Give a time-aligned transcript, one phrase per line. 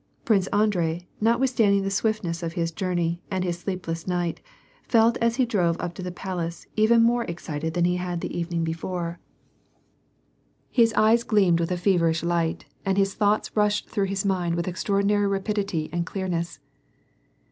[0.25, 4.41] Prince Andrei, notwithstanding the swiftness of his journey and his sleepless night,
[4.87, 8.35] felt as he drove up to the palace, even more excited than iie had the
[8.35, 9.19] evening before.
[10.71, 11.77] His eyes WAR AND PEACE, 179 gleamed with a
[12.17, 16.57] feverish lights and his thoughts rushed through his mind with extraordinary rapidity and clearness.